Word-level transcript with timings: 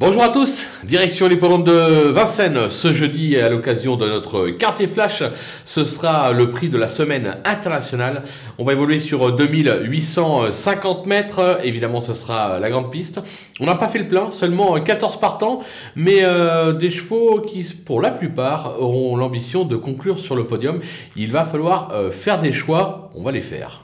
Bonjour 0.00 0.22
à 0.22 0.30
tous, 0.30 0.70
direction 0.82 1.28
l'hippodrome 1.28 1.62
de 1.62 2.08
Vincennes. 2.08 2.70
Ce 2.70 2.90
jeudi, 2.90 3.36
à 3.36 3.50
l'occasion 3.50 3.96
de 3.96 4.08
notre 4.08 4.48
quartier 4.48 4.86
flash, 4.86 5.22
ce 5.66 5.84
sera 5.84 6.32
le 6.32 6.48
prix 6.48 6.70
de 6.70 6.78
la 6.78 6.88
semaine 6.88 7.36
internationale. 7.44 8.22
On 8.56 8.64
va 8.64 8.72
évoluer 8.72 8.98
sur 8.98 9.30
2850 9.30 11.04
mètres. 11.04 11.60
Évidemment, 11.64 12.00
ce 12.00 12.14
sera 12.14 12.58
la 12.58 12.70
grande 12.70 12.90
piste. 12.90 13.20
On 13.60 13.66
n'a 13.66 13.74
pas 13.74 13.88
fait 13.88 13.98
le 13.98 14.08
plein, 14.08 14.30
seulement 14.30 14.80
14 14.80 15.20
partants, 15.20 15.60
mais 15.96 16.20
euh, 16.22 16.72
des 16.72 16.88
chevaux 16.88 17.42
qui, 17.42 17.64
pour 17.64 18.00
la 18.00 18.10
plupart, 18.10 18.80
auront 18.80 19.18
l'ambition 19.18 19.66
de 19.66 19.76
conclure 19.76 20.18
sur 20.18 20.34
le 20.34 20.46
podium. 20.46 20.80
Il 21.14 21.30
va 21.30 21.44
falloir 21.44 21.90
euh, 21.92 22.10
faire 22.10 22.40
des 22.40 22.52
choix. 22.52 23.10
On 23.14 23.22
va 23.22 23.32
les 23.32 23.42
faire. 23.42 23.82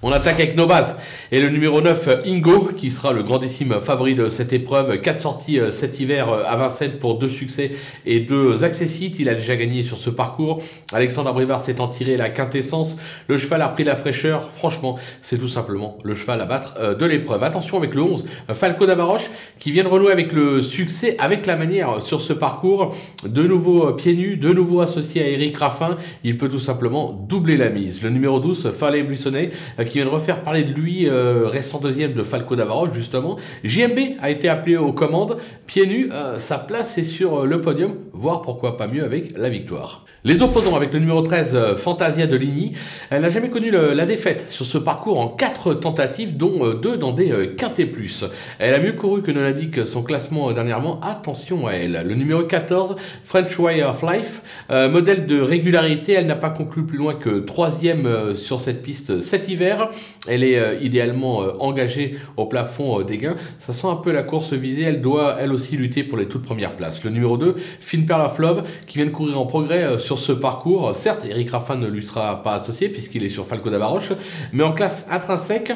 On 0.00 0.12
attaque 0.12 0.38
avec 0.38 0.56
nos 0.56 0.68
bases. 0.68 0.96
Et 1.32 1.40
le 1.40 1.48
numéro 1.48 1.80
9, 1.80 2.20
Ingo, 2.24 2.70
qui 2.76 2.88
sera 2.88 3.12
le 3.12 3.24
grandissime 3.24 3.80
favori 3.80 4.14
de 4.14 4.28
cette 4.28 4.52
épreuve. 4.52 5.00
4 5.00 5.20
sorties 5.20 5.58
euh, 5.58 5.72
cet 5.72 5.98
hiver 5.98 6.28
euh, 6.28 6.44
à 6.46 6.54
Vincennes 6.54 6.98
pour 7.00 7.18
deux 7.18 7.28
succès 7.28 7.72
et 8.06 8.20
deux 8.20 8.62
accessites. 8.62 9.18
Il 9.18 9.28
a 9.28 9.34
déjà 9.34 9.56
gagné 9.56 9.82
sur 9.82 9.96
ce 9.96 10.08
parcours. 10.08 10.62
Alexandre 10.92 11.32
Brivard 11.32 11.58
s'étant 11.58 11.88
tiré 11.88 12.16
la 12.16 12.30
quintessence. 12.30 12.96
Le 13.26 13.38
cheval 13.38 13.60
a 13.60 13.68
pris 13.70 13.82
la 13.82 13.96
fraîcheur. 13.96 14.48
Franchement, 14.54 15.00
c'est 15.20 15.36
tout 15.36 15.48
simplement 15.48 15.98
le 16.04 16.14
cheval 16.14 16.40
à 16.42 16.44
battre 16.44 16.76
euh, 16.78 16.94
de 16.94 17.04
l'épreuve. 17.04 17.42
Attention 17.42 17.76
avec 17.76 17.92
le 17.96 18.02
11, 18.02 18.24
Falco 18.54 18.86
Davaroche, 18.86 19.28
qui 19.58 19.72
vient 19.72 19.82
de 19.82 19.88
renouer 19.88 20.12
avec 20.12 20.32
le 20.32 20.62
succès, 20.62 21.16
avec 21.18 21.44
la 21.44 21.56
manière 21.56 22.02
sur 22.02 22.20
ce 22.20 22.32
parcours. 22.32 22.94
De 23.26 23.42
nouveau 23.42 23.92
pieds 23.94 24.14
nus, 24.14 24.36
de 24.36 24.52
nouveau 24.52 24.80
associé 24.80 25.24
à 25.24 25.28
Eric 25.28 25.56
Raffin. 25.56 25.96
Il 26.22 26.38
peut 26.38 26.48
tout 26.48 26.60
simplement 26.60 27.12
doubler 27.12 27.56
la 27.56 27.70
mise. 27.70 28.00
Le 28.00 28.10
numéro 28.10 28.38
12, 28.38 28.70
Fallet 28.70 29.02
Buissonnet, 29.02 29.50
qui 29.88 29.98
vient 29.98 30.06
de 30.06 30.10
refaire 30.10 30.42
parler 30.42 30.64
de 30.64 30.72
lui 30.72 31.08
euh, 31.08 31.46
récent 31.46 31.78
deuxième 31.78 32.12
de 32.12 32.22
Falco 32.22 32.56
Davaroche, 32.56 32.92
justement. 32.92 33.38
JMB 33.64 33.98
a 34.20 34.30
été 34.30 34.48
appelé 34.48 34.76
aux 34.76 34.92
commandes. 34.92 35.38
Pieds 35.66 35.86
nus, 35.86 36.08
euh, 36.12 36.38
sa 36.38 36.58
place 36.58 36.98
est 36.98 37.02
sur 37.02 37.40
euh, 37.40 37.46
le 37.46 37.60
podium, 37.60 37.94
voire 38.12 38.42
pourquoi 38.42 38.76
pas 38.76 38.86
mieux 38.86 39.04
avec 39.04 39.36
la 39.36 39.48
victoire. 39.48 40.04
Les 40.24 40.42
opposants 40.42 40.74
avec 40.74 40.92
le 40.92 40.98
numéro 40.98 41.22
13, 41.22 41.76
Fantasia 41.76 42.26
de 42.26 42.36
Ligny, 42.36 42.72
elle 43.08 43.22
n'a 43.22 43.30
jamais 43.30 43.50
connu 43.50 43.70
la 43.70 44.04
défaite 44.04 44.46
sur 44.50 44.66
ce 44.66 44.76
parcours 44.76 45.20
en 45.20 45.28
4 45.28 45.74
tentatives, 45.74 46.36
dont 46.36 46.74
2 46.74 46.96
dans 46.96 47.12
des 47.12 47.54
quintés 47.56 47.86
plus. 47.86 48.24
Elle 48.58 48.74
a 48.74 48.80
mieux 48.80 48.92
couru 48.92 49.22
que 49.22 49.30
ne 49.30 49.40
l'indique 49.40 49.86
son 49.86 50.02
classement 50.02 50.50
dernièrement. 50.50 51.00
Attention 51.02 51.68
à 51.68 51.74
elle. 51.74 52.02
Le 52.04 52.14
numéro 52.16 52.42
14, 52.42 52.96
French 53.22 53.56
Way 53.60 53.84
of 53.84 54.02
Life, 54.02 54.42
modèle 54.90 55.26
de 55.26 55.40
régularité, 55.40 56.14
elle 56.14 56.26
n'a 56.26 56.34
pas 56.34 56.50
conclu 56.50 56.84
plus 56.84 56.98
loin 56.98 57.14
que 57.14 57.38
troisième 57.38 58.34
sur 58.34 58.60
cette 58.60 58.82
piste 58.82 59.20
cet 59.20 59.48
hiver. 59.48 59.77
Elle 60.26 60.44
est 60.44 60.78
idéalement 60.80 61.42
euh, 61.42 61.52
engagée 61.58 62.16
au 62.36 62.46
plafond 62.46 63.00
euh, 63.00 63.04
des 63.04 63.18
gains. 63.18 63.36
Ça 63.58 63.72
sent 63.72 63.86
un 63.86 63.96
peu 63.96 64.12
la 64.12 64.22
course 64.22 64.52
visée. 64.52 64.82
Elle 64.82 65.00
doit 65.00 65.36
elle 65.40 65.52
aussi 65.52 65.76
lutter 65.76 66.02
pour 66.02 66.18
les 66.18 66.26
toutes 66.26 66.42
premières 66.42 66.76
places. 66.76 67.04
Le 67.04 67.10
numéro 67.10 67.36
2, 67.36 67.54
Finn 67.80 68.06
Perlaflove, 68.06 68.64
qui 68.86 68.98
vient 68.98 69.06
de 69.06 69.10
courir 69.10 69.40
en 69.40 69.46
progrès 69.46 69.84
euh, 69.84 69.98
sur 69.98 70.18
ce 70.18 70.32
parcours. 70.32 70.94
Certes, 70.94 71.24
Eric 71.28 71.50
Raffin 71.50 71.76
ne 71.76 71.86
lui 71.86 72.02
sera 72.02 72.42
pas 72.42 72.54
associé 72.54 72.88
puisqu'il 72.88 73.24
est 73.24 73.28
sur 73.28 73.46
Falco 73.46 73.70
d'Avaroche, 73.70 74.12
mais 74.52 74.64
en 74.64 74.72
classe 74.72 75.06
intrinsèque, 75.10 75.72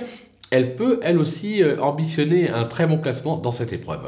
elle 0.51 0.75
peut 0.75 1.01
elle 1.03 1.19
aussi 1.19 1.63
ambitionner 1.81 2.51
un 2.51 2.65
très 2.65 2.87
bon 2.87 2.99
classement 2.99 3.39
dans 3.39 3.53
cette 3.53 3.73
épreuve. 3.73 4.01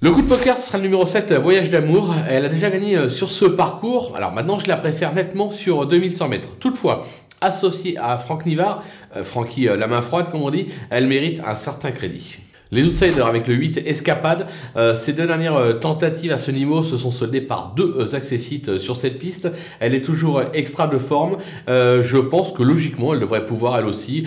Le 0.00 0.10
coup 0.10 0.20
de 0.20 0.26
poker, 0.26 0.56
ce 0.56 0.66
sera 0.66 0.78
le 0.78 0.84
numéro 0.84 1.06
7, 1.06 1.32
Voyage 1.34 1.70
d'amour. 1.70 2.12
Elle 2.28 2.44
a 2.44 2.48
déjà 2.48 2.70
gagné 2.70 3.08
sur 3.08 3.30
ce 3.30 3.44
parcours. 3.44 4.16
Alors 4.16 4.32
maintenant, 4.32 4.58
je 4.58 4.66
la 4.66 4.76
préfère 4.76 5.14
nettement 5.14 5.48
sur 5.48 5.86
2100 5.86 6.28
mètres. 6.28 6.48
Toutefois, 6.58 7.06
associée 7.42 7.96
à 7.98 8.16
Franck 8.16 8.46
Nivard, 8.46 8.82
euh, 9.16 9.24
Francky 9.24 9.68
euh, 9.68 9.76
la 9.76 9.86
main 9.86 10.00
froide 10.00 10.30
comme 10.30 10.42
on 10.42 10.50
dit, 10.50 10.68
elle 10.90 11.06
mérite 11.06 11.40
un 11.44 11.54
certain 11.54 11.90
crédit. 11.90 12.38
Les 12.74 12.84
outsiders 12.84 13.26
avec 13.26 13.48
le 13.48 13.54
8 13.54 13.82
Escapade, 13.84 14.46
euh, 14.78 14.94
ces 14.94 15.12
deux 15.12 15.26
dernières 15.26 15.56
euh, 15.56 15.74
tentatives 15.74 16.32
à 16.32 16.38
ce 16.38 16.50
niveau 16.50 16.82
se 16.82 16.96
sont 16.96 17.10
soldées 17.10 17.42
par 17.42 17.74
deux 17.76 17.94
euh, 17.98 18.16
accessites 18.16 18.78
sur 18.78 18.96
cette 18.96 19.18
piste. 19.18 19.50
Elle 19.78 19.94
est 19.94 20.00
toujours 20.00 20.40
extra 20.54 20.86
de 20.86 20.96
forme. 20.96 21.36
je 21.68 22.16
pense 22.16 22.52
que 22.52 22.62
logiquement, 22.62 23.12
elle 23.12 23.20
devrait 23.20 23.44
pouvoir 23.44 23.78
elle 23.78 23.84
aussi 23.84 24.26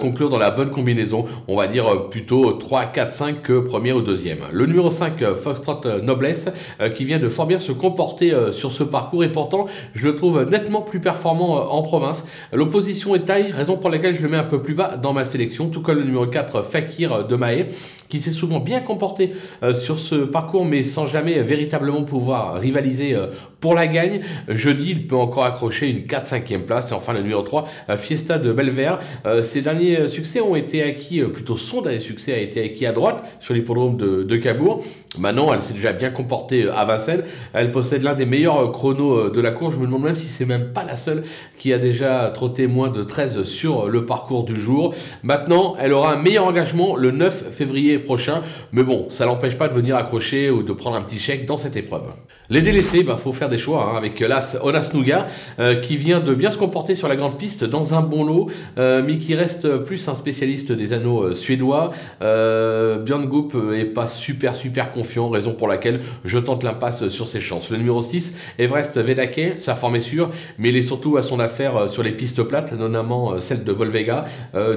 conclure 0.00 0.28
dans 0.28 0.38
la 0.38 0.50
bonne 0.50 0.70
combinaison. 0.70 1.26
On 1.46 1.56
va 1.56 1.66
dire 1.66 2.08
plutôt 2.08 2.52
3, 2.52 2.86
4, 2.86 3.12
5 3.12 3.42
que 3.42 3.60
première 3.60 3.96
ou 3.96 4.00
deuxième. 4.00 4.38
Le 4.52 4.66
numéro 4.66 4.90
5, 4.90 5.22
Foxtrot 5.34 6.00
Noblesse, 6.02 6.48
qui 6.94 7.04
vient 7.04 7.18
de 7.18 7.28
fort 7.28 7.46
bien 7.46 7.58
se 7.58 7.72
comporter 7.72 8.34
sur 8.52 8.72
ce 8.72 8.82
parcours 8.82 9.24
et 9.24 9.30
pourtant, 9.30 9.66
je 9.94 10.04
le 10.04 10.16
trouve 10.16 10.44
nettement 10.44 10.82
plus 10.82 11.00
performant 11.00 11.70
en 11.70 11.82
province. 11.82 12.24
L'opposition 12.52 13.14
est 13.14 13.24
taille, 13.24 13.52
raison 13.52 13.76
pour 13.76 13.90
laquelle 13.90 14.16
je 14.16 14.22
le 14.22 14.28
mets 14.28 14.36
un 14.36 14.44
peu 14.44 14.62
plus 14.62 14.74
bas 14.74 14.96
dans 14.96 15.12
ma 15.12 15.24
sélection, 15.24 15.68
tout 15.68 15.80
comme 15.80 15.98
le 15.98 16.04
numéro 16.04 16.26
4, 16.26 16.62
Fakir 16.62 17.26
de 17.26 17.36
Mahé 17.36 17.68
qui 18.14 18.20
s'est 18.20 18.30
souvent 18.30 18.60
bien 18.60 18.78
comporté 18.78 19.32
euh, 19.64 19.74
sur 19.74 19.98
ce 19.98 20.14
parcours, 20.14 20.64
mais 20.64 20.84
sans 20.84 21.08
jamais 21.08 21.42
véritablement 21.42 22.04
pouvoir 22.04 22.60
rivaliser 22.60 23.14
euh, 23.14 23.26
pour 23.58 23.74
la 23.74 23.88
gagne. 23.88 24.20
Jeudi, 24.48 24.90
il 24.90 25.06
peut 25.08 25.16
encore 25.16 25.44
accrocher 25.44 25.90
une 25.90 26.00
4-5e 26.00 26.60
place. 26.60 26.92
Et 26.92 26.94
enfin, 26.94 27.12
le 27.12 27.22
numéro 27.22 27.42
3, 27.42 27.66
euh, 27.90 27.96
Fiesta 27.96 28.38
de 28.38 28.52
Belver. 28.52 28.98
ses 29.42 29.62
derniers 29.62 30.08
succès 30.08 30.40
ont 30.40 30.54
été 30.54 30.82
acquis, 30.82 31.22
plutôt 31.22 31.56
son 31.56 31.82
dernier 31.82 31.98
succès 31.98 32.32
a 32.34 32.38
été 32.38 32.62
acquis 32.62 32.86
à 32.86 32.92
droite 32.92 33.24
sur 33.40 33.52
l'hippodrome 33.52 33.96
de, 33.96 34.22
de 34.22 34.36
Cabourg. 34.36 34.82
Maintenant, 35.18 35.52
elle 35.52 35.60
s'est 35.60 35.74
déjà 35.74 35.92
bien 35.92 36.10
comportée 36.10 36.68
à 36.68 36.84
Vincennes. 36.84 37.22
Elle 37.52 37.70
possède 37.72 38.02
l'un 38.02 38.14
des 38.14 38.26
meilleurs 38.26 38.70
chronos 38.72 39.30
de 39.30 39.40
la 39.40 39.52
course. 39.52 39.74
Je 39.74 39.80
me 39.80 39.86
demande 39.86 40.02
même 40.02 40.16
si 40.16 40.28
c'est 40.28 40.44
même 40.44 40.72
pas 40.72 40.84
la 40.84 40.96
seule 40.96 41.24
qui 41.58 41.72
a 41.72 41.78
déjà 41.78 42.30
trotté 42.34 42.66
moins 42.66 42.88
de 42.88 43.02
13 43.02 43.44
sur 43.44 43.88
le 43.88 44.06
parcours 44.06 44.44
du 44.44 44.60
jour. 44.60 44.94
Maintenant, 45.22 45.76
elle 45.80 45.92
aura 45.92 46.12
un 46.12 46.16
meilleur 46.16 46.46
engagement 46.46 46.96
le 46.96 47.10
9 47.10 47.52
février 47.52 47.73
prochain. 48.04 48.42
Mais 48.72 48.82
bon, 48.82 49.06
ça 49.10 49.26
l'empêche 49.26 49.56
pas 49.56 49.68
de 49.68 49.74
venir 49.74 49.96
accrocher 49.96 50.50
ou 50.50 50.62
de 50.62 50.72
prendre 50.72 50.96
un 50.96 51.02
petit 51.02 51.18
chèque 51.18 51.46
dans 51.46 51.56
cette 51.56 51.76
épreuve. 51.76 52.04
Les 52.50 52.60
délaissés, 52.60 53.02
bah, 53.02 53.16
faut 53.16 53.32
faire 53.32 53.48
des 53.48 53.56
choix 53.56 53.90
hein, 53.90 53.96
avec 53.96 54.20
l'As 54.20 54.58
Onasnuga 54.62 55.28
euh, 55.60 55.76
qui 55.76 55.96
vient 55.96 56.20
de 56.20 56.34
bien 56.34 56.50
se 56.50 56.58
comporter 56.58 56.94
sur 56.94 57.08
la 57.08 57.16
grande 57.16 57.38
piste 57.38 57.64
dans 57.64 57.94
un 57.94 58.02
bon 58.02 58.22
lot, 58.22 58.50
euh, 58.76 59.02
mais 59.04 59.16
qui 59.16 59.34
reste 59.34 59.78
plus 59.78 60.06
un 60.08 60.14
spécialiste 60.14 60.70
des 60.70 60.92
anneaux 60.92 61.22
euh, 61.22 61.34
suédois. 61.34 61.92
Björn 62.20 63.26
Goop 63.26 63.56
est 63.74 63.86
pas 63.86 64.08
super 64.08 64.54
super 64.54 64.92
confiant, 64.92 65.30
raison 65.30 65.54
pour 65.54 65.68
laquelle 65.68 66.00
je 66.24 66.38
tente 66.38 66.64
l'impasse 66.64 67.08
sur 67.08 67.28
ses 67.28 67.40
chances. 67.40 67.70
Le 67.70 67.78
numéro 67.78 68.02
6, 68.02 68.36
Everest 68.58 68.98
Vedake, 68.98 69.54
sa 69.58 69.74
forme 69.74 69.96
est 69.96 70.00
sûre, 70.00 70.30
mais 70.58 70.68
il 70.68 70.76
est 70.76 70.82
surtout 70.82 71.16
à 71.16 71.22
son 71.22 71.40
affaire 71.40 71.88
sur 71.88 72.02
les 72.02 72.12
pistes 72.12 72.42
plates, 72.42 72.72
notamment 72.72 73.40
celle 73.40 73.64
de 73.64 73.72
Volvega. 73.72 74.26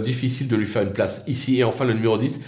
difficile 0.04 0.48
de 0.48 0.56
lui 0.56 0.66
faire 0.66 0.84
une 0.84 0.94
place 0.94 1.24
ici. 1.28 1.60
Et 1.60 1.64
enfin 1.64 1.84
le 1.84 1.94
numéro 1.94 2.18
10, 2.18 2.42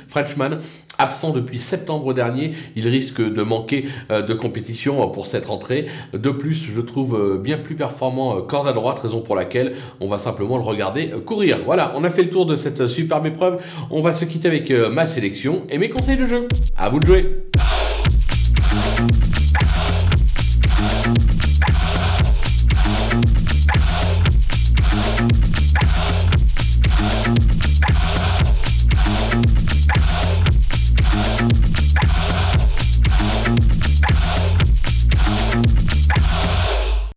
Absent 0.97 1.31
depuis 1.31 1.59
septembre 1.59 2.13
dernier, 2.13 2.53
il 2.75 2.87
risque 2.87 3.21
de 3.21 3.41
manquer 3.41 3.85
de 4.09 4.33
compétition 4.33 5.07
pour 5.11 5.27
cette 5.27 5.45
rentrée. 5.45 5.87
De 6.13 6.29
plus, 6.29 6.69
je 6.75 6.81
trouve 6.81 7.15
euh, 7.15 7.37
bien 7.37 7.57
plus 7.57 7.75
performant 7.75 8.37
euh, 8.37 8.41
corde 8.41 8.67
à 8.67 8.73
droite, 8.73 8.99
raison 8.99 9.21
pour 9.21 9.35
laquelle 9.35 9.75
on 9.99 10.07
va 10.07 10.19
simplement 10.19 10.57
le 10.57 10.63
regarder 10.63 11.11
euh, 11.13 11.19
courir. 11.19 11.59
Voilà, 11.65 11.93
on 11.95 12.03
a 12.03 12.09
fait 12.09 12.23
le 12.23 12.29
tour 12.29 12.45
de 12.45 12.55
cette 12.55 12.87
superbe 12.87 13.25
épreuve. 13.25 13.61
On 13.91 14.01
va 14.01 14.13
se 14.13 14.25
quitter 14.25 14.47
avec 14.47 14.71
ma 14.71 15.05
sélection 15.05 15.63
et 15.69 15.77
mes 15.77 15.89
conseils 15.89 16.17
de 16.17 16.25
jeu. 16.25 16.47
À 16.77 16.89
vous 16.89 16.99
de 16.99 17.05
jouer 17.05 17.49